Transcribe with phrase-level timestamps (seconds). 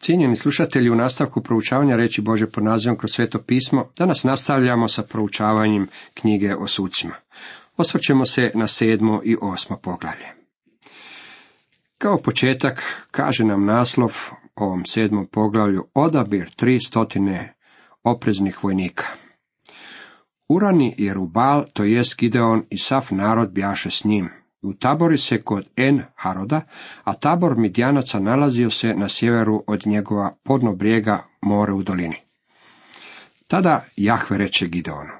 [0.00, 5.02] Cijenjeni slušatelji, u nastavku proučavanja reći Bože pod nazivom kroz sveto pismo, danas nastavljamo sa
[5.02, 7.14] proučavanjem knjige o sucima.
[7.76, 10.26] Osvrćemo se na sedmo i osmo poglavlje.
[11.98, 14.16] Kao početak kaže nam naslov
[14.54, 17.54] ovom sedmom poglavlju odabir tri stotine
[18.02, 19.04] opreznih vojnika.
[20.48, 24.39] Urani je Rubal, to jest Gideon i sav narod bjaše s njim.
[24.62, 26.60] U tabori se kod En Haroda,
[27.04, 32.16] a tabor Midjanaca nalazio se na sjeveru od njegova podno brijega more u dolini.
[33.46, 35.12] Tada Jahve reče Gideonu,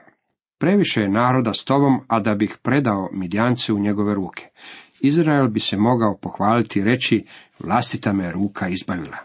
[0.58, 4.48] previše je naroda s tobom, a da bih predao Midjance u njegove ruke.
[5.00, 7.24] Izrael bi se mogao pohvaliti i reći,
[7.58, 9.16] vlastita me ruka izbavila.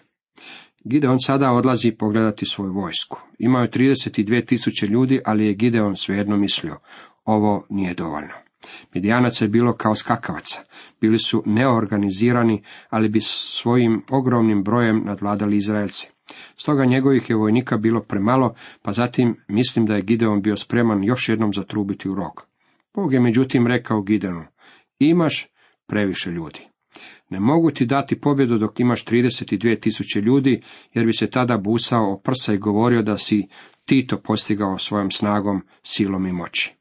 [0.83, 3.19] Gideon sada odlazi pogledati svoju vojsku.
[3.39, 6.77] Imao je 32 tisuće ljudi, ali je Gideon svejedno mislio,
[7.25, 8.44] ovo nije dovoljno.
[8.93, 10.61] Midijanaca je bilo kao skakavaca.
[11.01, 16.07] Bili su neorganizirani, ali bi svojim ogromnim brojem nadvladali Izraelce.
[16.57, 21.29] Stoga njegovih je vojnika bilo premalo, pa zatim mislim da je Gideon bio spreman još
[21.29, 22.47] jednom zatrubiti u rog.
[22.95, 24.45] Bog je međutim rekao Gideonu,
[24.99, 25.47] imaš
[25.87, 26.59] previše ljudi.
[27.29, 30.61] Ne mogu ti dati pobjedu dok imaš 32 tisuće ljudi,
[30.93, 33.47] jer bi se tada busao o prsa i govorio da si
[33.85, 36.74] ti to postigao svojom snagom, silom i moći.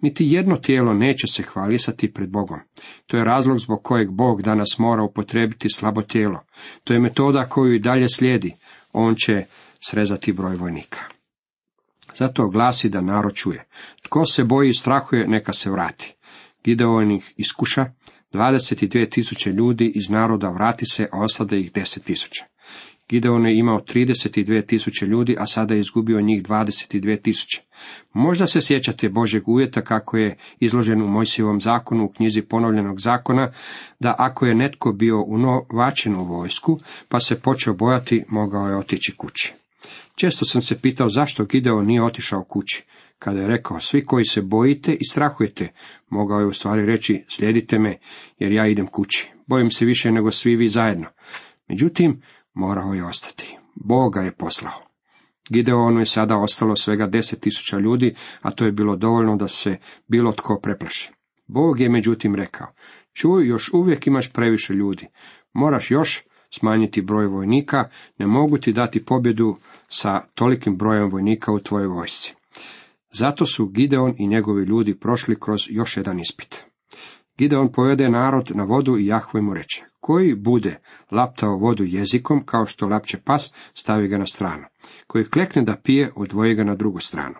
[0.00, 2.58] Niti jedno tijelo neće se hvalisati pred Bogom.
[3.06, 6.40] To je razlog zbog kojeg Bog danas mora upotrebiti slabo tijelo.
[6.84, 8.56] To je metoda koju i dalje slijedi.
[8.92, 9.44] On će
[9.80, 10.98] srezati broj vojnika.
[12.18, 13.64] Zato glasi da narod čuje.
[14.02, 16.14] Tko se boji i strahuje, neka se vrati.
[16.64, 17.84] Gideon ih iskuša,
[18.32, 22.44] 22 tisuće ljudi iz naroda vrati se, a osade ih 10 tisuća.
[23.12, 27.62] Gideon je imao 32 tisuće ljudi, a sada je izgubio njih 22 tisuće.
[28.12, 33.48] Možda se sjećate Božeg uvjeta kako je izložen u Mojsijevom zakonu u knjizi ponovljenog zakona,
[34.00, 39.16] da ako je netko bio unovačen u vojsku, pa se počeo bojati, mogao je otići
[39.16, 39.54] kući.
[40.14, 42.84] Često sam se pitao zašto Gideon nije otišao kući.
[43.18, 45.68] Kada je rekao, svi koji se bojite i strahujete,
[46.08, 47.98] mogao je u stvari reći, slijedite me,
[48.38, 49.30] jer ja idem kući.
[49.46, 51.06] Bojim se više nego svi vi zajedno.
[51.68, 52.20] Međutim,
[52.54, 53.58] morao je ostati.
[53.74, 54.92] Boga je poslao.
[55.50, 59.76] Gideonu je sada ostalo svega deset tisuća ljudi, a to je bilo dovoljno da se
[60.08, 61.12] bilo tko preplaši.
[61.46, 62.66] Bog je međutim rekao,
[63.12, 65.08] čuj, još uvijek imaš previše ljudi,
[65.52, 69.56] moraš još smanjiti broj vojnika, ne mogu ti dati pobjedu
[69.88, 72.34] sa tolikim brojem vojnika u tvojoj vojsci.
[73.12, 76.71] Zato su Gideon i njegovi ljudi prošli kroz još jedan ispit.
[77.38, 80.78] Gideon povede narod na vodu i Jahve mu reče, koji bude
[81.10, 84.64] laptao vodu jezikom kao što lapće pas, stavi ga na stranu.
[85.06, 87.34] Koji klekne da pije, odvoji ga na drugu stranu.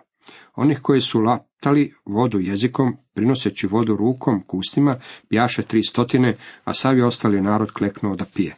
[0.55, 4.95] Onih koji su laptali vodu jezikom, prinoseći vodu rukom, kustima,
[5.29, 6.33] bjaše tri stotine,
[6.63, 8.55] a sav je ostali narod kleknuo da pije.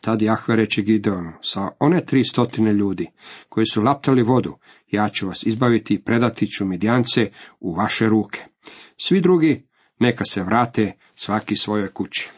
[0.00, 3.06] Tad Jahve reče Gideonu, sa one tri stotine ljudi
[3.48, 4.56] koji su laptali vodu,
[4.90, 7.30] ja ću vas izbaviti i predati ću midjance
[7.60, 8.44] u vaše ruke.
[8.96, 9.66] Svi drugi
[9.98, 12.30] neka se vrate svaki svojoj kući.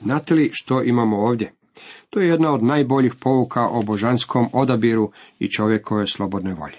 [0.00, 1.52] Znate li što imamo ovdje?
[2.10, 6.78] To je jedna od najboljih pouka o božanskom odabiru i čovjekove slobodne volje.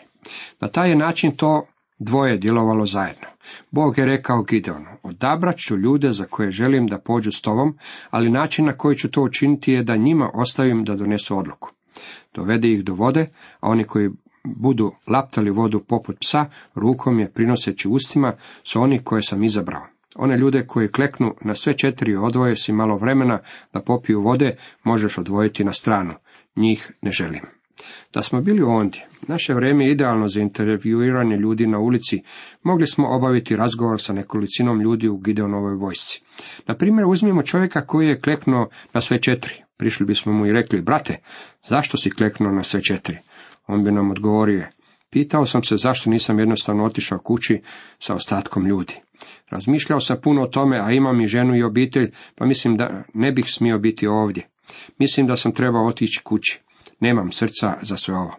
[0.59, 1.67] Na taj način to
[1.99, 3.27] dvoje djelovalo zajedno.
[3.71, 7.77] Bog je rekao Gideonu, odabrat ću ljude za koje želim da pođu s tobom,
[8.09, 11.69] ali način na koji ću to učiniti je da njima ostavim da donesu odluku.
[12.33, 13.29] Dovede ih do vode,
[13.59, 14.09] a oni koji
[14.55, 19.87] budu laptali vodu poput psa, rukom je prinoseći ustima, su oni koje sam izabrao.
[20.15, 23.39] One ljude koji kleknu na sve četiri odvoje si malo vremena
[23.73, 26.13] da popiju vode, možeš odvojiti na stranu.
[26.55, 27.41] Njih ne želim.
[28.13, 32.23] Da smo bili ondje, naše vrijeme je idealno za intervjuiranje ljudi na ulici,
[32.63, 36.21] mogli smo obaviti razgovor sa nekolicinom ljudi u Gideonovoj vojsci.
[36.67, 39.53] Na primjer, uzmimo čovjeka koji je kleknuo na sve četiri.
[39.77, 41.17] Prišli bismo mu i rekli, brate,
[41.67, 43.17] zašto si kleknuo na sve četiri?
[43.67, 44.65] On bi nam odgovorio,
[45.09, 47.61] pitao sam se zašto nisam jednostavno otišao kući
[47.99, 48.95] sa ostatkom ljudi.
[49.49, 53.31] Razmišljao sam puno o tome, a imam i ženu i obitelj, pa mislim da ne
[53.31, 54.47] bih smio biti ovdje.
[54.99, 56.61] Mislim da sam trebao otići kući.
[56.99, 58.35] Nemam srca za sve ovo.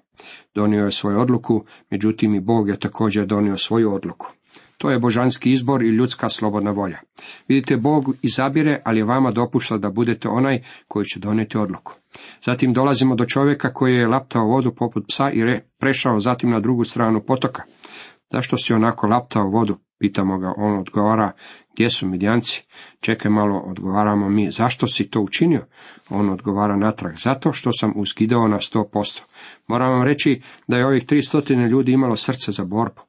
[0.55, 4.38] Donio je svoju odluku, međutim i Bog je također donio svoju odluku.
[4.79, 6.99] To je božanski izbor i ljudska slobodna volja.
[7.49, 11.95] Vidite, Bog izabire, ali je vama dopušta da budete onaj koji će donijeti odluku.
[12.45, 16.61] Zatim dolazimo do čovjeka koji je laptao vodu poput psa i re, prešao zatim na
[16.61, 17.63] drugu stranu potoka.
[18.33, 19.77] Zašto si onako laptao vodu?
[19.99, 21.33] Pitamo ga, on odgovara,
[21.73, 22.67] gdje su midjanci?
[23.01, 25.67] Čekaj malo, odgovaramo mi, zašto si to učinio?
[26.11, 29.23] On odgovara natrag, zato što sam uskidao na sto posto.
[29.67, 33.01] Moram vam reći da je ovih tri stotine ljudi imalo srce za borbu.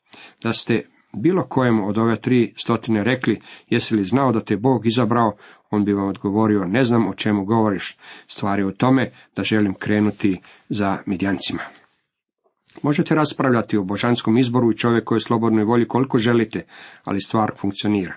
[0.43, 4.85] Da ste bilo kojem od ove tri stotine rekli, jesi li znao da te Bog
[4.85, 5.35] izabrao,
[5.71, 7.97] on bi vam odgovorio, ne znam o čemu govoriš,
[8.27, 11.61] stvar je u tome da želim krenuti za midjancima.
[12.81, 14.75] Možete raspravljati o božanskom izboru i
[15.15, 16.65] je slobodnoj volji koliko želite,
[17.03, 18.15] ali stvar funkcionira.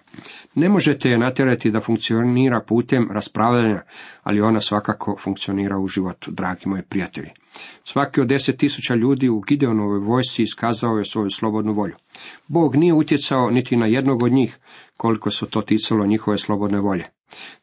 [0.54, 3.82] Ne možete je natjerati da funkcionira putem raspravljanja,
[4.22, 7.30] ali ona svakako funkcionira u životu, dragi moji prijatelji.
[7.84, 11.94] Svaki od deset tisuća ljudi u Gideonovoj vojsci iskazao je svoju slobodnu volju.
[12.48, 14.58] Bog nije utjecao niti na jednog od njih,
[14.96, 17.04] koliko su to ticalo njihove slobodne volje.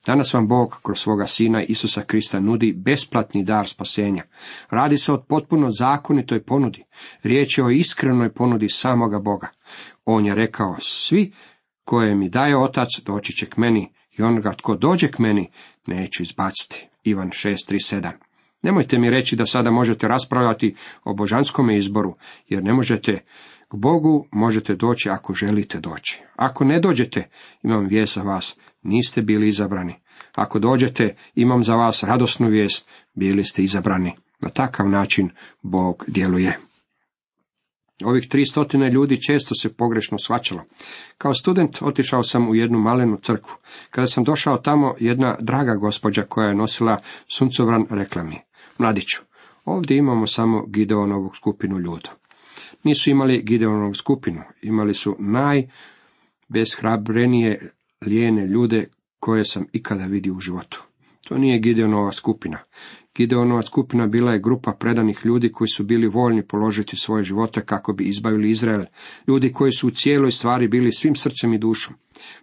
[0.05, 4.23] Danas vam Bog kroz svoga Sina Isusa Krista nudi besplatni dar spasenja.
[4.69, 6.83] Radi se o potpuno zakonitoj ponudi.
[7.23, 9.47] Riječ je o iskrenoj ponudi samoga Boga.
[10.05, 11.33] On je rekao, svi
[11.83, 15.49] koje mi daje otac doći će k meni i onoga tko dođe k meni
[15.87, 16.87] neću izbaciti.
[17.03, 18.11] Ivan 6.3.7
[18.61, 22.15] Nemojte mi reći da sada možete raspravljati o božanskome izboru,
[22.47, 23.23] jer ne možete
[23.69, 26.21] k Bogu možete doći ako želite doći.
[26.35, 27.29] Ako ne dođete,
[27.63, 29.95] imam vijest za vas, niste bili izabrani.
[30.35, 34.15] Ako dođete, imam za vas radosnu vijest, bili ste izabrani.
[34.39, 35.29] Na takav način
[35.61, 36.59] Bog djeluje.
[38.05, 40.63] Ovih tri stotine ljudi često se pogrešno svačalo.
[41.17, 43.53] Kao student otišao sam u jednu malenu crkvu.
[43.91, 48.41] Kada sam došao tamo, jedna draga gospođa koja je nosila suncovran rekla mi,
[48.77, 49.21] mladiću,
[49.65, 52.09] ovdje imamo samo Gideonovu skupinu ljuda.
[52.83, 57.71] Nisu imali Gideonovu skupinu, imali su najbezhrabrenije
[58.05, 58.85] lijene ljude
[59.19, 60.83] koje sam ikada vidio u životu.
[61.27, 62.57] To nije Gideonova skupina.
[63.15, 67.93] Gideonova skupina bila je grupa predanih ljudi koji su bili voljni položiti svoje živote kako
[67.93, 68.85] bi izbavili Izrael,
[69.27, 71.95] ljudi koji su u cijeloj stvari bili svim srcem i dušom.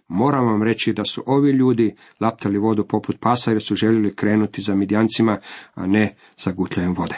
[0.07, 4.61] Moram vam reći da su ovi ljudi laptali vodu poput pasa jer su željeli krenuti
[4.61, 5.39] za midjancima,
[5.73, 7.15] a ne za gutljajem vode.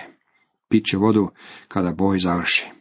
[0.70, 1.30] Piće vodu
[1.68, 2.79] kada boj završi.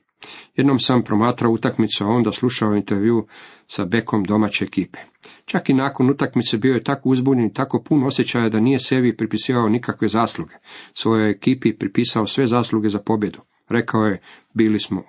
[0.57, 3.27] Jednom sam promatrao utakmicu, a onda slušao intervju
[3.67, 4.99] sa bekom domaće ekipe.
[5.45, 9.17] Čak i nakon utakmice bio je tako uzbunjen i tako pun osjećaja da nije sebi
[9.17, 10.55] pripisivao nikakve zasluge.
[10.95, 13.39] Svojoj ekipi pripisao sve zasluge za pobjedu.
[13.69, 14.21] Rekao je,
[14.55, 15.03] bili smo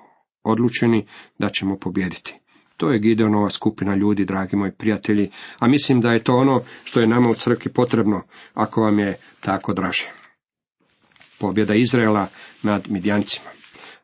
[0.44, 1.06] odlučeni
[1.40, 2.36] da ćemo pobjediti.
[2.78, 7.00] To je Gideonova skupina ljudi, dragi moji prijatelji, a mislim da je to ono što
[7.00, 8.22] je nama u crkvi potrebno,
[8.54, 10.12] ako vam je tako draže.
[11.40, 12.28] Pobjeda Izraela
[12.64, 13.59] nad Midjancima.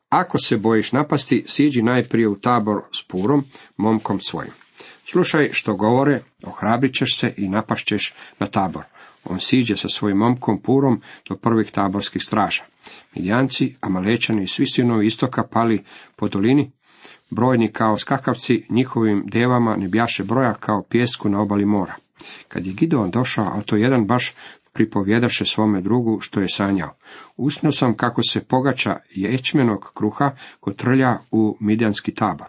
[0.09, 3.43] Ako se bojiš napasti, siđi najprije u tabor s purom,
[3.77, 4.51] momkom svojim.
[5.11, 8.83] Slušaj što govore, ohrabrit ćeš se i napašćeš na tabor.
[9.23, 12.63] On siđe sa svojim momkom purom do prvih taborskih straža.
[13.15, 15.83] Midjanci, Amalečani i svi sinovi istoka pali
[16.15, 16.71] po dolini,
[17.29, 21.95] brojni kao skakavci, njihovim devama ne bjaše broja kao pjesku na obali mora.
[22.47, 24.33] Kad je Gideon došao, a to jedan baš
[24.75, 26.95] pripovjedaše svome drugu što je sanjao.
[27.37, 32.47] Usnio sam kako se pogača ječmenog kruha kotrlja u midjanski tabor.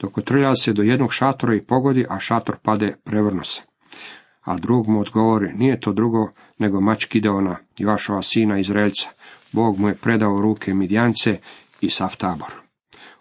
[0.00, 3.62] Dok otrlja se do jednog šatora i pogodi, a šator pade, prevrno se.
[4.40, 7.56] A drug mu odgovori, nije to drugo nego mač Kideona,
[7.86, 9.08] vašova sina Izraelca.
[9.52, 11.38] Bog mu je predao ruke Midjance
[11.80, 12.63] i sav tabor.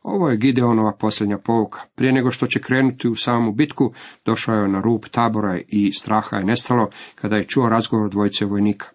[0.03, 1.79] Ovo je Gideonova posljednja pouka.
[1.95, 3.94] Prije nego što će krenuti u samu bitku,
[4.25, 8.88] došao je na rub tabora i straha je nestalo kada je čuo razgovor dvojice vojnika.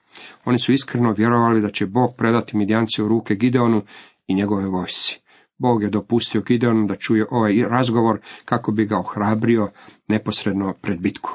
[0.44, 3.82] Oni su iskreno vjerovali da će Bog predati Midjance u ruke Gideonu
[4.26, 5.20] i njegove vojsci.
[5.58, 9.70] Bog je dopustio Gideonu da čuje ovaj razgovor kako bi ga ohrabrio
[10.08, 11.30] neposredno pred bitku.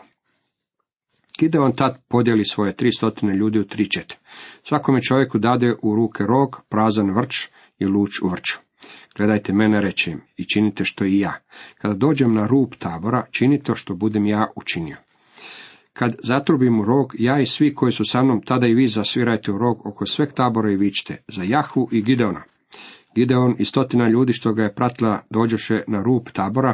[1.39, 4.17] Gideon tad podijeli svoje tri stotine ljudi u tri čete.
[4.63, 7.47] Svakome čovjeku dade u ruke rog, prazan vrč
[7.79, 8.59] i luč u vrču.
[9.15, 11.33] Gledajte mene, rečem, i činite što i ja.
[11.77, 14.97] Kada dođem na rub tabora, činite što budem ja učinio.
[15.93, 19.51] Kad zatrubim u rog, ja i svi koji su sa mnom, tada i vi zasvirajte
[19.51, 22.43] u rog oko sveg tabora i vičite, za Jahu i Gideona.
[23.15, 26.73] Gideon i stotina ljudi što ga je pratila dođoše na rub tabora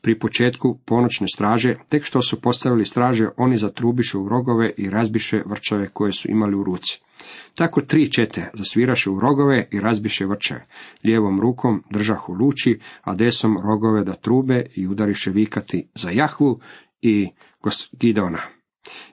[0.00, 5.42] pri početku ponoćne straže, tek što su postavili straže, oni zatrubiše u rogove i razbiše
[5.46, 7.00] vrčave koje su imali u ruci.
[7.54, 10.66] Tako tri čete zasviraše u rogove i razbiše vrčave.
[11.04, 16.60] Lijevom rukom držahu luči, a desom rogove da trube i udariše vikati za Jahvu
[17.02, 17.28] i
[17.92, 18.57] Gideona.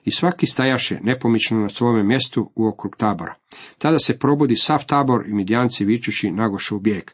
[0.04, 3.34] I svaki stajaše nepomično na svome mjestu u okrug tabora.
[3.78, 7.10] Tada se probudi sav tabor i midjanci vičući nagoše u bijeg.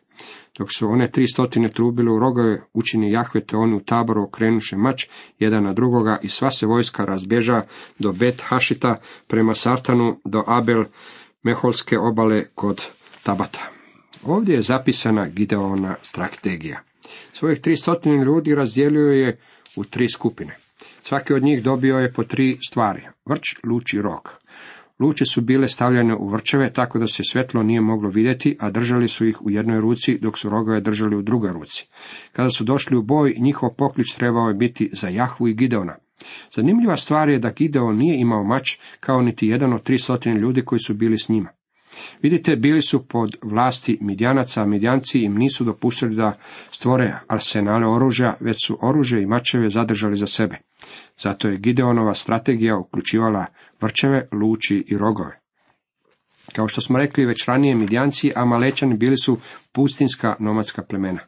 [0.58, 4.76] Dok su one tri stotine trubile u rogove, učini Jahve te oni u taboru okrenuše
[4.76, 5.06] mač
[5.38, 7.60] jedan na drugoga i sva se vojska razbježa
[7.98, 10.84] do Bet Hašita prema Sartanu do Abel
[11.42, 12.86] Meholske obale kod
[13.22, 13.68] Tabata.
[14.24, 16.80] Ovdje je zapisana Gideona strategija.
[17.32, 19.38] Svojih tri stotine ljudi razdijelio je
[19.76, 20.56] u tri skupine.
[21.02, 24.42] Svaki od njih dobio je po tri stvari, vrč, luč i rog.
[25.00, 29.08] Luče su bile stavljene u vrčeve tako da se svetlo nije moglo vidjeti, a držali
[29.08, 31.88] su ih u jednoj ruci, dok su rogove držali u drugoj ruci.
[32.32, 35.96] Kada su došli u boj, njihov poklič trebao je biti za Jahvu i Gideona.
[36.56, 39.96] Zanimljiva stvar je da Gideon nije imao mač kao niti jedan od tri
[40.40, 41.48] ljudi koji su bili s njima.
[42.22, 46.38] Vidite, bili su pod vlasti Midjanaca, a Midjanci im nisu dopuštili da
[46.70, 50.56] stvore arsenale oružja, već su oružje i mačeve zadržali za sebe.
[51.20, 53.46] Zato je Gideonova strategija uključivala
[53.80, 55.38] vrčeve, luči i rogove.
[56.52, 59.38] Kao što smo rekli već ranije, Midjanci, a Malečani bili su
[59.72, 61.20] pustinska nomadska plemena.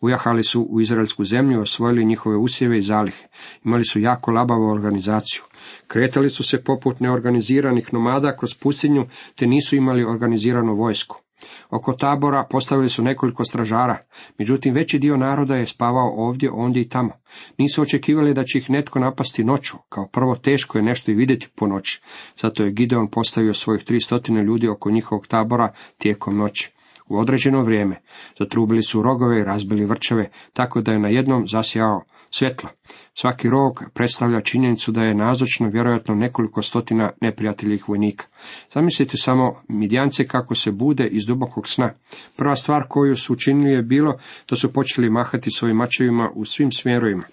[0.00, 3.26] Ujahali su u izraelsku zemlju, osvojili njihove usjeve i zalihe.
[3.64, 5.42] Imali su jako labavu organizaciju.
[5.86, 11.24] Kretali su se poput neorganiziranih nomada kroz pustinju, te nisu imali organiziranu vojsku.
[11.70, 13.98] Oko tabora postavili su nekoliko stražara,
[14.38, 17.10] međutim veći dio naroda je spavao ovdje, ondje i tamo.
[17.58, 21.48] Nisu očekivali da će ih netko napasti noću, kao prvo teško je nešto i vidjeti
[21.56, 22.00] po noći.
[22.40, 26.72] Zato je Gideon postavio svojih tri stotine ljudi oko njihovog tabora tijekom noći.
[27.08, 28.00] U određeno vrijeme
[28.38, 32.02] zatrubili su rogove i razbili vrčeve, tako da je na jednom zasjao
[32.36, 32.70] svjetla.
[33.14, 38.26] Svaki rog predstavlja činjenicu da je nazočno vjerojatno nekoliko stotina neprijateljih vojnika.
[38.70, 41.92] Zamislite samo midjance kako se bude iz dubokog sna.
[42.36, 44.18] Prva stvar koju su učinili je bilo
[44.50, 47.24] da su počeli mahati svojim mačevima u svim smjerovima.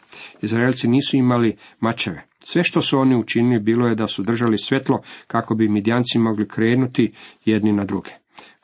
[0.42, 2.24] Izraelci nisu imali mačeve.
[2.40, 6.48] Sve što su oni učinili bilo je da su držali svjetlo kako bi midjanci mogli
[6.48, 7.14] krenuti
[7.46, 8.10] jedni na druge.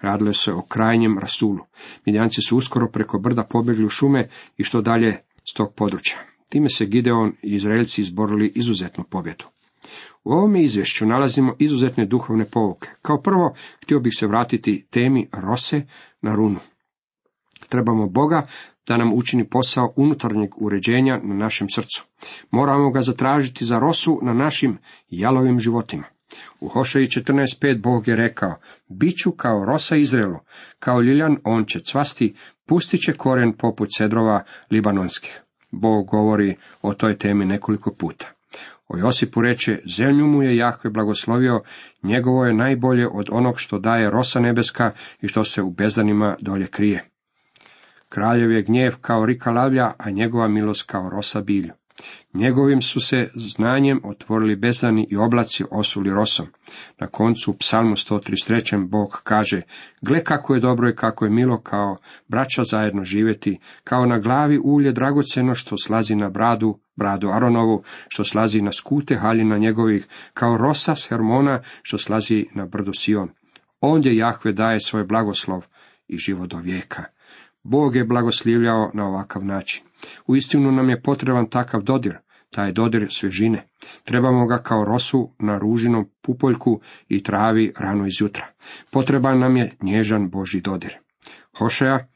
[0.02, 1.60] Radilo se o krajnjem rasulu.
[2.06, 6.18] Midjanci su uskoro preko brda pobjegli u šume i što dalje s tog područja.
[6.50, 9.46] Time se Gideon i Izraelci izborili izuzetnu pobjedu.
[10.24, 12.90] U ovome izvješću nalazimo izuzetne duhovne povuke.
[13.02, 15.82] Kao prvo, htio bih se vratiti temi Rose
[16.22, 16.60] na runu.
[17.70, 18.48] Trebamo Boga
[18.88, 22.06] da nam učini posao unutarnjeg uređenja na našem srcu.
[22.52, 24.78] Moramo ga zatražiti za rosu na našim
[25.10, 26.04] jalovim životima.
[26.60, 28.56] U Hošeji 14.5 Bog je rekao,
[28.88, 30.40] Biću kao rosa Izraelu,
[30.80, 35.42] kao ljiljan on će cvasti, pustit će koren poput cedrova libanonskih.
[35.72, 38.34] Bog govori o toj temi nekoliko puta.
[38.88, 41.62] O Josipu reče, zemlju mu je Jahve blagoslovio,
[42.04, 44.92] njegovo je najbolje od onog što daje rosa nebeska
[45.22, 47.10] i što se u bezdanima dolje krije.
[48.10, 51.74] Kraljev je gnjev kao rika lavlja, a njegova milost kao rosa bilju.
[52.38, 56.48] Njegovim su se znanjem otvorili bezani i oblaci osuli rosom.
[57.00, 58.90] Na koncu u psalmu 133.
[58.90, 59.62] Bog kaže,
[60.02, 64.60] gle kako je dobro i kako je milo kao braća zajedno živjeti, kao na glavi
[64.64, 70.58] ulje dragoceno što slazi na bradu, bradu Aronovu, što slazi na skute haljina njegovih, kao
[70.58, 73.30] rosa s Hermona što slazi na brdu Sion.
[73.82, 75.66] Ondje Jahve daje svoj blagoslov
[76.08, 77.04] i život do vijeka.
[77.64, 79.84] Bog je blagoslivljao na ovakav način.
[80.28, 82.18] Uistinu nam je potreban takav dodir,
[82.50, 83.68] taj dodir svježine.
[84.04, 88.46] Trebamo ga kao rosu na ružinom pupoljku i travi rano izjutra.
[88.92, 90.98] Potreban nam je nježan Boži dodir.
[91.58, 92.08] Hošeja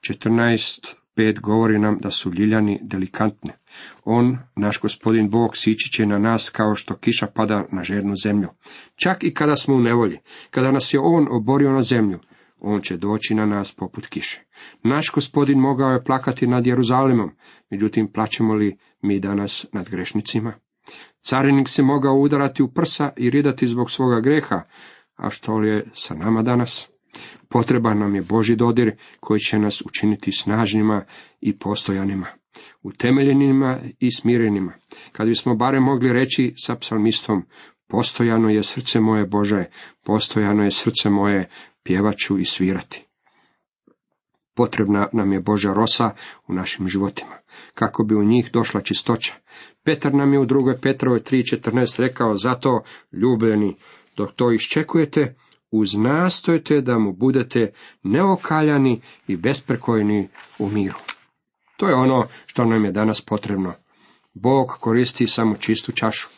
[0.00, 3.52] 14.5 govori nam da su ljiljani delikantne.
[4.04, 8.48] On, naš gospodin Bog, sići će na nas kao što kiša pada na žernu zemlju.
[8.96, 10.18] Čak i kada smo u nevolji,
[10.50, 12.18] kada nas je On oborio na zemlju,
[12.60, 14.42] on će doći na nas poput kiše.
[14.82, 17.30] Naš gospodin mogao je plakati nad Jeruzalemom,
[17.70, 20.54] međutim plaćemo li mi danas nad grešnicima?
[21.20, 24.62] Carinik se mogao udarati u prsa i ridati zbog svoga greha,
[25.16, 26.90] a što li je sa nama danas?
[27.48, 31.04] Potreban nam je Boži dodir koji će nas učiniti snažnima
[31.40, 32.26] i postojanima,
[32.82, 34.72] utemeljenima i smirenima.
[35.12, 37.42] Kad bismo barem mogli reći sa psalmistom,
[37.88, 39.64] postojano je srce moje Bože,
[40.04, 41.48] postojano je srce moje,
[41.82, 43.06] pjevaću i svirati.
[44.54, 46.10] Potrebna nam je Božja rosa
[46.46, 47.36] u našim životima,
[47.74, 49.34] kako bi u njih došla čistoća.
[49.84, 53.76] Petar nam je u drugoj Petrovoj 3.14 rekao, zato, ljubeni,
[54.16, 55.34] dok to iščekujete,
[55.70, 60.28] uznastojte da mu budete neokaljani i besprekojni
[60.58, 60.98] u miru.
[61.76, 63.72] To je ono što nam je danas potrebno.
[64.34, 66.28] Bog koristi samo čistu čašu.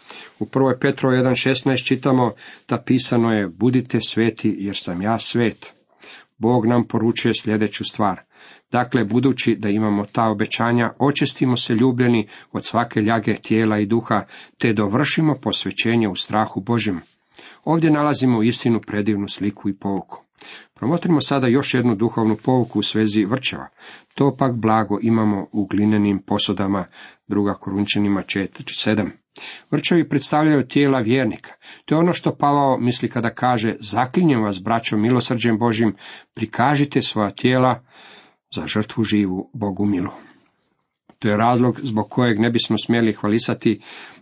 [0.40, 0.78] U 1.
[0.80, 2.33] Petro 1.16 čitamo
[2.68, 5.73] da pisano je budite sveti jer sam ja svet.
[6.38, 8.21] Bog nam poručuje sljedeću stvar.
[8.73, 14.25] Dakle, budući da imamo ta obećanja, očistimo se ljubljeni od svake ljage tijela i duha,
[14.59, 17.00] te dovršimo posvećenje u strahu Božjem.
[17.64, 20.25] Ovdje nalazimo istinu predivnu sliku i pouku.
[20.75, 23.68] Promotrimo sada još jednu duhovnu pouku u svezi vrčeva.
[24.14, 26.87] To pak blago imamo u glinenim posudama,
[27.28, 29.08] druga Korunčanima 4.7.
[29.70, 31.50] Vrčevi predstavljaju tijela vjernika.
[31.85, 35.97] To je ono što Pavao misli kada kaže, zaklinjem vas, braćo, milosrđem Božim,
[36.35, 37.82] prikažite svoja tijela
[38.54, 40.11] za žrtvu živu Bogu milu.
[41.18, 43.80] To je razlog zbog kojeg ne bismo smjeli hvalisati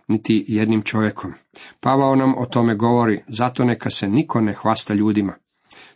[0.09, 1.33] niti jednim čovjekom.
[1.81, 5.35] Pavao nam o tome govori, zato neka se niko ne hvasta ljudima.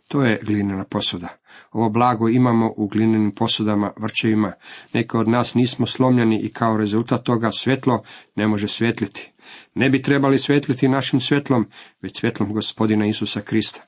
[0.07, 1.27] To je glinena posuda.
[1.71, 4.53] Ovo blago imamo u glinenim posudama, vrčevima.
[4.93, 8.03] Neki od nas nismo slomljeni i kao rezultat toga svjetlo
[8.35, 9.31] ne može svjetliti.
[9.75, 11.65] Ne bi trebali svetliti našim svjetlom,
[12.01, 13.81] već svjetlom gospodina Isusa Krista.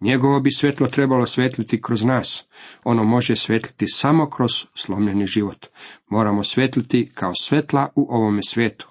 [0.00, 2.48] Njegovo bi svjetlo trebalo svetliti kroz nas.
[2.84, 5.66] Ono može svetliti samo kroz slomljeni život.
[6.10, 8.88] Moramo svetliti kao svetla u ovome svijetu.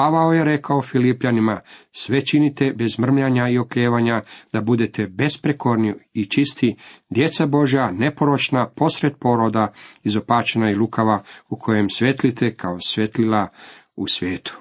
[0.00, 1.60] Pavao je rekao Filipljanima,
[1.92, 6.76] sve činite bez mrmljanja i okljevanja, da budete besprekorni i čisti,
[7.10, 13.48] djeca Božja, neporočna, posred poroda, izopačena i lukava, u kojem svetlite kao svetlila
[13.96, 14.58] u svijetu.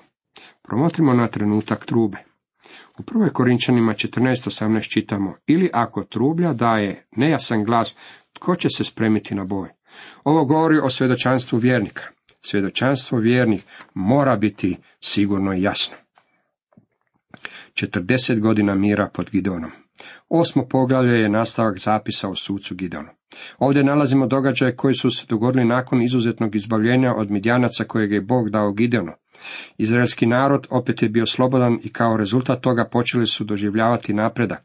[0.63, 2.17] Promotrimo na trenutak trube.
[2.99, 7.95] U prvoj Korinčanima 14.18 čitamo, ili ako trublja daje nejasan glas,
[8.33, 9.69] tko će se spremiti na boj?
[10.23, 12.18] Ovo govori o svjedočanstvu vjernika.
[12.41, 15.95] Svjedočanstvo vjernih mora biti sigurno i jasno.
[17.73, 19.71] 40 godina mira pod Gidonom.
[20.29, 23.09] Osmo poglavlje je nastavak zapisa o sucu Gidonu.
[23.57, 28.49] Ovdje nalazimo događaje koji su se dogodili nakon izuzetnog izbavljenja od Midjanaca kojeg je Bog
[28.49, 29.11] dao Gideonu.
[29.77, 34.63] Izraelski narod opet je bio slobodan i kao rezultat toga počeli su doživljavati napredak.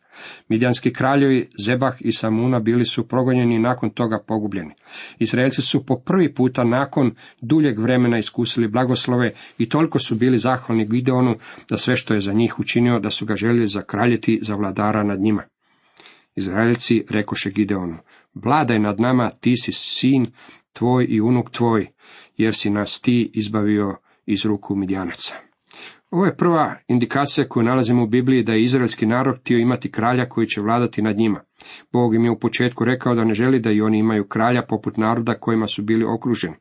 [0.48, 4.74] Midjanski kraljevi Zebah i Samuna bili su progonjeni i nakon toga pogubljeni.
[5.18, 10.86] Izraelci su po prvi puta nakon duljeg vremena iskusili blagoslove i toliko su bili zahvalni
[10.86, 11.36] Gideonu
[11.70, 15.20] da sve što je za njih učinio da su ga željeli zakraljiti za vladara nad
[15.20, 15.42] njima.
[16.36, 17.96] Izraelci rekoše Gideonu,
[18.34, 20.26] vladaj nad nama, ti si sin
[20.72, 21.88] tvoj i unuk tvoj,
[22.36, 25.34] jer si nas ti izbavio iz ruku Midjanaca.
[26.14, 30.28] Ovo je prva indikacija koju nalazimo u Bibliji da je izraelski narod htio imati kralja
[30.28, 31.40] koji će vladati nad njima.
[31.92, 34.96] Bog im je u početku rekao da ne želi da i oni imaju kralja poput
[34.96, 36.54] naroda kojima su bili okruženi.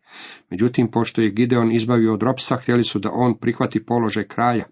[0.49, 4.65] Međutim, pošto je Gideon izbavio od ropstva, htjeli su da on prihvati položaj kralja.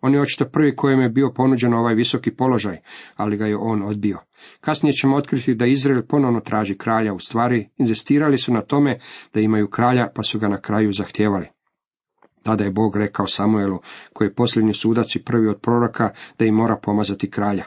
[0.00, 2.76] On je očito prvi kojem je bio ponuđen ovaj visoki položaj,
[3.16, 4.18] ali ga je on odbio.
[4.60, 8.98] Kasnije ćemo otkriti da Izrael ponovno traži kralja, u stvari inzistirali su na tome
[9.34, 11.46] da imaju kralja, pa su ga na kraju zahtijevali.
[12.42, 13.78] Tada je Bog rekao Samuelu,
[14.12, 17.64] koji je posljednji sudac i prvi od proroka, da im mora pomazati kralja.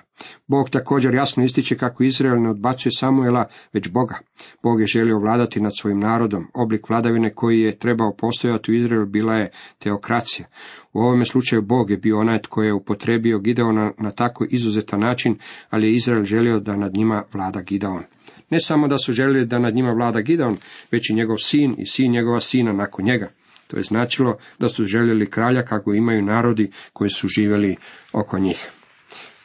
[0.48, 4.20] Bog također jasno ističe kako Izrael ne odbacuje Samuela, već Boga.
[4.64, 6.48] Bog je želio vladati nad svojim narodom.
[6.54, 10.48] Oblik vladavine koji je trebao postojati u Izraelu bila je teokracija.
[10.94, 15.38] U ovome slučaju Bog je bio onaj tko je upotrebio Gideona na tako izuzetan način,
[15.70, 18.04] ali je Izrael želio da nad njima vlada Gideon.
[18.50, 20.58] Ne samo da su željeli da nad njima vlada Gideon,
[20.92, 23.30] već i njegov sin i sin njegova sina nakon njega.
[23.74, 27.76] To je značilo da su željeli kralja kako imaju narodi koji su živjeli
[28.12, 28.70] oko njih.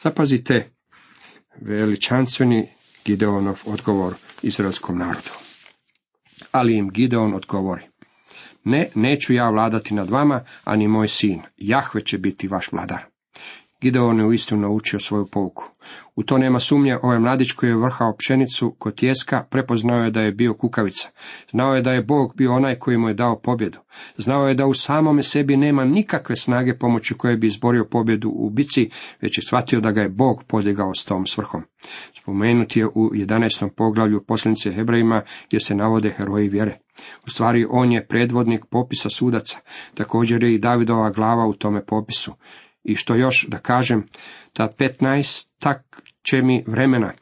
[0.03, 0.71] Zapazite
[1.61, 2.69] veličanstveni
[3.05, 5.31] Gideonov odgovor izraelskom narodu.
[6.53, 7.83] Ali im Gideon odgovori.
[8.65, 11.43] Ne, neću ja vladati nad vama, ani moj sin.
[11.57, 13.05] Jahve će biti vaš vladar.
[13.81, 15.65] Gideon je uistinu naučio svoju pouku.
[16.17, 20.21] U to nema sumnje, ovaj mladić koji je vrhao pšenicu kod tjeska prepoznao je da
[20.21, 21.09] je bio kukavica.
[21.51, 23.79] Znao je da je Bog bio onaj koji mu je dao pobjedu.
[24.17, 28.51] Znao je da u samome sebi nema nikakve snage pomoću koje bi izborio pobjedu u
[28.51, 31.63] bici, već je shvatio da ga je Bog podigao s tom svrhom.
[32.21, 33.71] Spomenuti je u 11.
[33.77, 36.79] poglavlju posljednice Hebrejima gdje se navode heroji vjere.
[37.27, 39.59] U stvari on je predvodnik popisa sudaca,
[39.95, 42.33] također je i Davidova glava u tome popisu.
[42.85, 44.07] I što još da kažem,
[44.53, 47.13] ta petnaest tak će mi vremena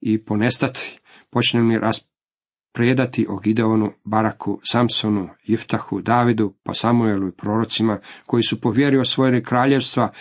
[0.00, 7.98] i ponestati, počne mi raspredati o Gideonu, Baraku, Samsonu, Jiftahu, Davidu, pa Samuelu i prorocima,
[8.26, 10.12] koji su po vjeri osvojili kraljevstva,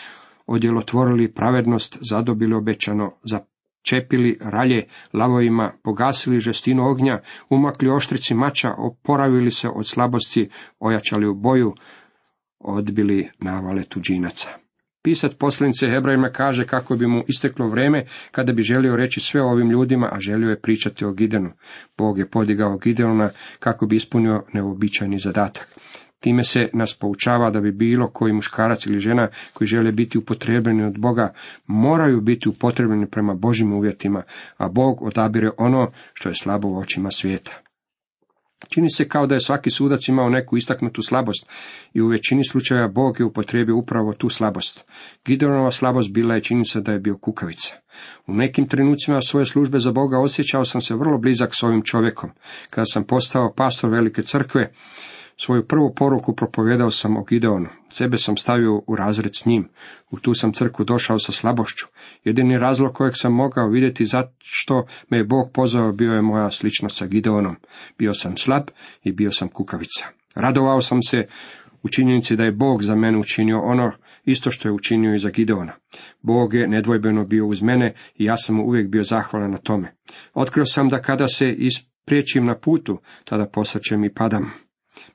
[0.47, 9.69] odjelotvorili pravednost, zadobili obećano, začepili ralje lavovima, pogasili žestinu ognja, umakli oštrici mača, oporavili se
[9.69, 11.73] od slabosti, ojačali u boju,
[12.59, 14.62] odbili navale tuđinaca.
[15.03, 19.69] Pisac poslanice Hebrajima kaže kako bi mu isteklo vrijeme kada bi želio reći sve ovim
[19.69, 21.51] ljudima, a želio je pričati o Gidenu.
[21.97, 25.67] Bog je podigao Gideona kako bi ispunio neobičajni zadatak.
[26.19, 30.83] Time se nas poučava da bi bilo koji muškarac ili žena koji žele biti upotrebljeni
[30.83, 31.33] od Boga,
[31.67, 34.23] moraju biti upotrebljeni prema Božim uvjetima,
[34.57, 37.62] a Bog odabire ono što je slabo u očima svijeta.
[38.69, 41.45] Čini se kao da je svaki sudac imao neku istaknutu slabost
[41.93, 44.85] i u većini slučajeva Bog je upotrijebio upravo tu slabost.
[45.25, 47.73] Gideonova slabost bila je činjenica da je bio kukavica.
[48.27, 52.29] U nekim trenucima svoje službe za Boga osjećao sam se vrlo blizak s ovim čovjekom.
[52.69, 54.73] Kada sam postao pastor velike crkve,
[55.37, 57.67] Svoju prvu poruku propovjedao sam o Gideonu.
[57.89, 59.69] Sebe sam stavio u razred s njim.
[60.11, 61.85] U tu sam crku došao sa slabošću.
[62.23, 66.97] Jedini razlog kojeg sam mogao vidjeti zašto me je Bog pozvao bio je moja sličnost
[66.97, 67.55] sa Gideonom.
[67.97, 68.63] Bio sam slab
[69.03, 70.05] i bio sam kukavica.
[70.35, 71.27] Radovao sam se
[71.83, 73.91] u činjenici da je Bog za mene učinio ono
[74.25, 75.73] isto što je učinio i za Gideona.
[76.21, 79.95] Bog je nedvojbeno bio uz mene i ja sam mu uvijek bio zahvalan na tome.
[80.33, 84.51] Otkrio sam da kada se ispriječim na putu, tada posrćem i padam.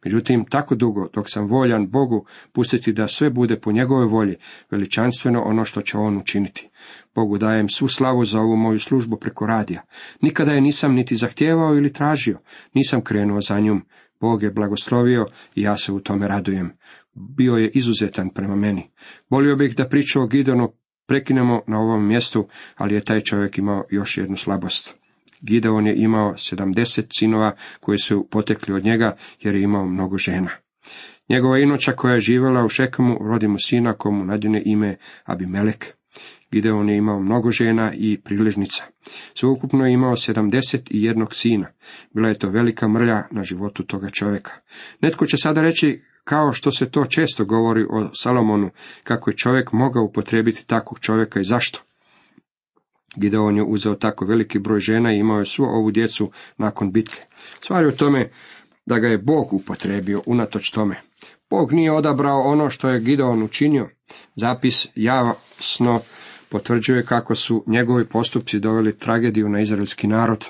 [0.04, 4.36] Međutim, tako dugo, dok sam voljan Bogu pustiti da sve bude po njegovoj volji,
[4.70, 6.68] veličanstveno ono što će on učiniti.
[7.14, 9.82] Bogu dajem svu slavu za ovu moju službu preko radija.
[10.20, 12.38] Nikada je nisam niti zahtijevao ili tražio,
[12.74, 13.82] nisam krenuo za njom.
[14.20, 16.70] Bog je blagoslovio i ja se u tome radujem.
[17.36, 18.90] Bio je izuzetan prema meni.
[19.30, 20.72] Volio bih da priču o Gidonu
[21.06, 24.98] prekinemo na ovom mjestu, ali je taj čovjek imao još jednu slabost.
[25.40, 30.50] Gideon je imao sedamdeset sinova koji su potekli od njega jer je imao mnogo žena.
[31.28, 35.94] Njegova inoća koja je živjela u Šekamu rodi mu sina komu nadjene ime Abimelek.
[36.50, 38.84] Gideon je imao mnogo žena i priležnica.
[39.34, 41.66] Sveukupno je imao sedamdeset i jednog sina.
[42.14, 44.52] Bila je to velika mrlja na životu toga čovjeka.
[45.00, 48.70] Netko će sada reći, kao što se to često govori o Salomonu,
[49.04, 51.87] kako je čovjek mogao upotrijebiti takvog čovjeka i zašto.
[53.18, 57.20] Gideon je uzeo tako veliki broj žena i imao je svu ovu djecu nakon bitke.
[57.60, 58.30] Stvar je u tome
[58.86, 61.00] da ga je Bog upotrebio unatoč tome.
[61.50, 63.88] Bog nije odabrao ono što je Gideon učinio.
[64.36, 66.00] Zapis jasno
[66.48, 70.44] potvrđuje kako su njegovi postupci doveli tragediju na izraelski narod.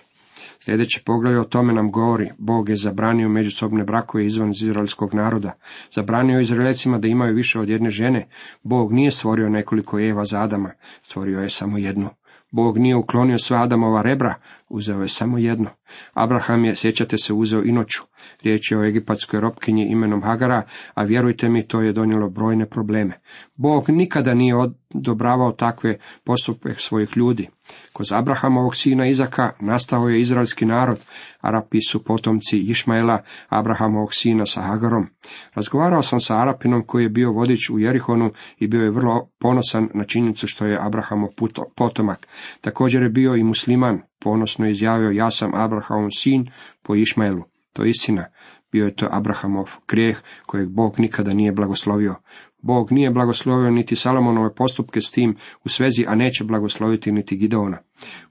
[0.60, 5.52] Sljedeći pogled o tome nam govori, Bog je zabranio međusobne brakove izvan izraelskog naroda,
[5.94, 8.28] zabranio Izraelicima da imaju više od jedne žene,
[8.62, 12.08] Bog nije stvorio nekoliko Eva za Adama, stvorio je samo jednu.
[12.50, 14.34] Bog nije uklonio sva Adamova rebra,
[14.68, 15.70] uzeo je samo jedno.
[16.12, 18.02] Abraham je, sjećate se, uzeo inoću.
[18.42, 20.62] Riječ je o egipatskoj ropkinji imenom Hagara,
[20.94, 23.20] a vjerujte mi, to je donijelo brojne probleme.
[23.56, 24.54] Bog nikada nije
[24.94, 27.48] odobravao takve postupke svojih ljudi.
[27.92, 30.98] Kod Abrahamovog sina Izaka nastao je izraelski narod,
[31.40, 35.06] Arapi su potomci Išmaela, Abrahamovog sina sa Hagarom.
[35.54, 39.88] Razgovarao sam sa Arapinom koji je bio vodič u Jerihonu i bio je vrlo ponosan
[39.94, 41.28] na činjenicu što je Abrahamov
[41.76, 42.28] potomak.
[42.60, 46.50] Također je bio i musliman, ponosno izjavio ja sam Abrahamov sin
[46.82, 47.42] po Išmaelu.
[47.72, 48.26] To je istina.
[48.72, 52.14] Bio je to Abrahamov grijeh kojeg Bog nikada nije blagoslovio.
[52.62, 57.78] Bog nije blagoslovio niti Salomonove postupke s tim u svezi, a neće blagosloviti niti Gideona.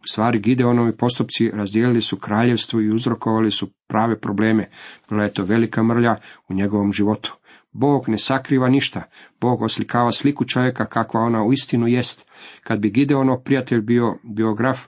[0.04, 4.69] U stvari Gideonovi postupci razdijelili su kraljevstvo i uzrokovali su prave probleme.
[5.10, 6.15] Bila je to velika mrlja
[6.50, 7.38] u njegovom životu.
[7.71, 9.02] Bog ne sakriva ništa.
[9.41, 12.28] Bog oslikava sliku čovjeka kakva ona u istinu jest.
[12.63, 14.88] Kad bi Gideonov prijatelj bio biograf,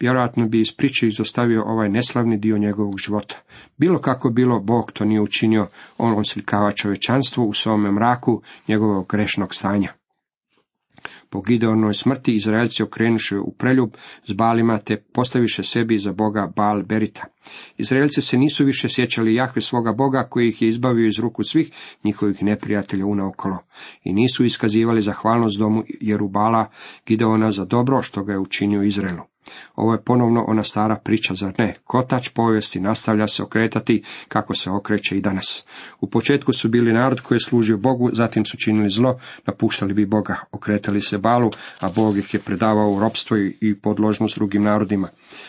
[0.00, 3.36] vjerojatno bi iz priče izostavio ovaj neslavni dio njegovog života.
[3.76, 9.54] Bilo kako bilo, Bog to nije učinio, on oslikava čovečanstvo u svome mraku njegovog grešnog
[9.54, 9.92] stanja.
[11.30, 13.90] Po Gideonoj smrti Izraelci okrenuše u preljub
[14.24, 17.24] s balima te postaviše sebi za boga Bal Berita.
[17.78, 21.70] Izraelci se nisu više sjećali Jahve svoga boga koji ih je izbavio iz ruku svih
[22.04, 23.58] njihovih neprijatelja unaokolo
[24.04, 26.70] i nisu iskazivali zahvalnost domu Jerubala
[27.06, 29.35] Gideona za dobro što ga je učinio Izraelu.
[29.76, 31.76] Ovo je ponovno ona stara priča, zar ne?
[31.84, 35.64] Kotač povijesti nastavlja se okretati kako se okreće i danas.
[36.00, 40.06] U početku su bili narod koji je služio Bogu, zatim su činili zlo, napuštali bi
[40.06, 45.08] Boga, okretali se balu, a Bog ih je predavao u ropstvo i podložnost drugim narodima.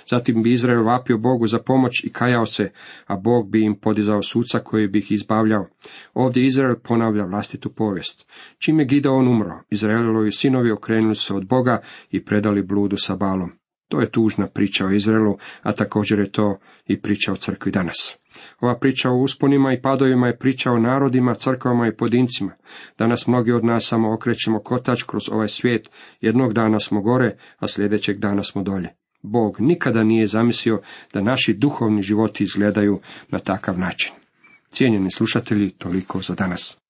[0.09, 2.71] Zatim bi Izrael vapio Bogu za pomoć i kajao se,
[3.07, 5.67] a Bog bi im podizao suca koji bi ih izbavljao.
[6.13, 8.25] Ovdje Izrael ponavlja vlastitu povijest.
[8.57, 11.81] Čim je Gideon umro, Izraelovi sinovi okrenuli se od Boga
[12.11, 13.51] i predali bludu sa balom.
[13.87, 18.17] To je tužna priča o Izraelu, a također je to i priča o crkvi danas.
[18.59, 22.51] Ova priča o usponima i padovima je priča o narodima, crkvama i podincima.
[22.97, 25.89] Danas mnogi od nas samo okrećemo kotač kroz ovaj svijet,
[26.21, 28.89] jednog dana smo gore, a sljedećeg dana smo dolje.
[29.21, 30.81] Bog nikada nije zamislio
[31.13, 34.13] da naši duhovni životi izgledaju na takav način.
[34.69, 36.86] Cijenjeni slušatelji, toliko za danas.